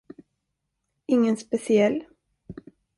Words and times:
Ingen 1.13 1.37
speciell. 1.43 1.97